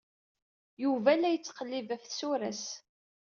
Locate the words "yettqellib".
1.31-1.87